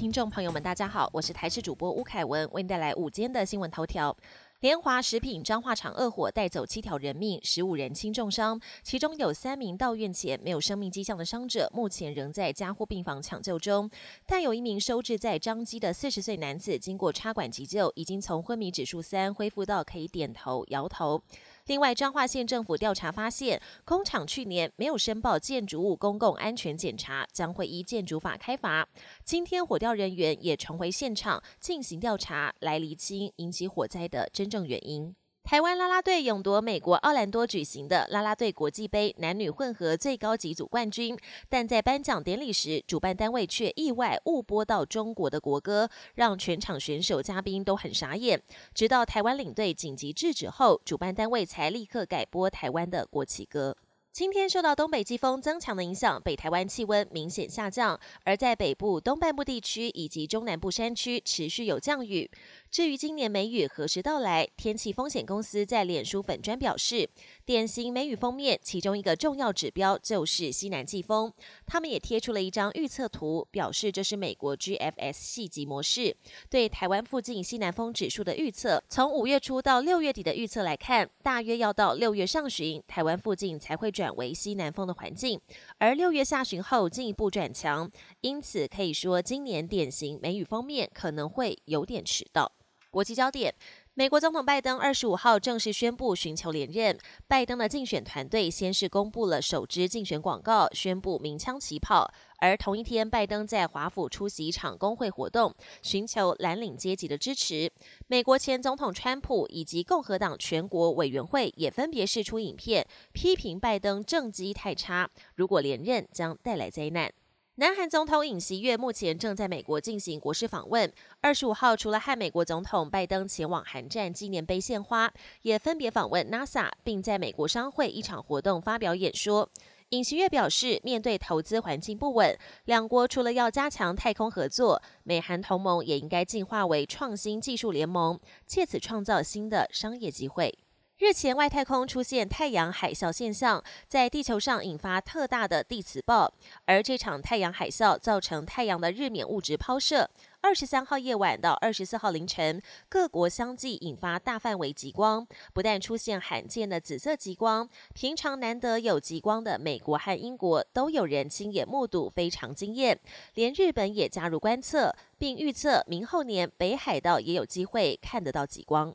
[0.00, 4.16] 听众朋友们，大家好，我是台视主播吴凯文，为您带来午间的新闻头条。
[4.60, 13.90] 联华食品彰化厂恶火带走七条人命，十五人轻重伤，其中有三名到院前没有生命迹象的伤者，目前仍在加护病房抢救中。
[14.26, 21.22] 但有一名收治在张基的四十岁男子，经过插管急救，已经从昏迷指数三恢复到可以点头摇头。
[21.70, 28.88] 另外，彰化县政府调查发现，工厂去年没有申报建筑物公共安全检查，将会依建筑法开罚。
[29.22, 35.14] 今天火调人员也重回现场进行调查，来厘清引起火灾的真正原因。
[35.50, 41.18] 台湾啦啦队勇夺美国奥兰多举行的啦啦队国际杯男女混合最高级组冠军，
[41.48, 48.40] 但在颁奖典礼时，主办单位却意外误播到中国的国歌，让全场选手嘉宾都很傻眼。
[48.72, 53.76] 直到台湾领队紧急制止后，主办单位才立刻改播台湾的国旗歌。
[54.12, 62.28] 今天受到东北季风增强的影响，北台湾气温明显下降，而在北部东半部地区以及中南部山区持续有降雨。
[62.70, 67.08] 至于今年梅雨何时到来，天气风险公司在脸书粉专表示，
[67.44, 71.30] 典型梅雨封面其中一个重要指标就是西南季风。
[71.66, 76.16] 他们也贴出了一张预测图，表示这是美国 GFS 系级模式
[76.48, 78.82] 对台湾附近西南风指数的预测。
[78.88, 83.90] 从五月初到六月底的预测来看，大约要到六月上旬，台湾附近才会。
[83.90, 85.40] 转为西南风的环境，
[85.78, 87.90] 而六月下旬后进一步转强，
[88.20, 92.52] 因此可以说今年典型梅雨封面可能会有点迟到。
[92.90, 93.54] 国际焦点。
[93.94, 96.96] 美国总统拜登二十五号正式宣布寻求连任。
[97.28, 102.10] 拜登的竞选团队先是公布了首支竞选广告，宣布鸣枪起跑。
[102.38, 107.70] 而同一天，拜登在华府出席一场工会活动，寻求蓝领阶级的支持。
[108.06, 117.12] 美国前总统川普以及共和党全国委员会也分别释出影片，批评拜登政绩太差，如果连任将带来灾难。
[117.60, 120.90] 南韩总统尹锡悦目前正在美国进行国事访问。
[121.20, 125.12] 二十五号，除了和美国总统拜登前往韩战纪念碑献花，
[125.42, 129.46] 也分别访问 NASA，并在美国商会一场活动发表演说。
[129.90, 132.34] 尹锡悦表示，面对投资环境不稳，
[132.64, 140.56] 两国除了要加强太空合作，美韩同盟也应该进化为创新技术联盟，借此创造新的商业机会。
[141.00, 146.30] 日前，外太空出现太阳海啸现象，在地球上引发特大的地磁暴，
[146.66, 150.10] 而这场太阳海啸造成太阳的日冕物质抛射。
[150.42, 152.60] 二十三号夜晚到二十四号凌晨，
[152.90, 163.00] 各国相继引发大范围极光，不但出现罕见的紫色极光，平常难得有极光的美国和英国都有人亲眼目睹，非常惊艳。
[163.32, 168.94] 连日本也加入观测，并预测明后年北海道也有机会看得到极光。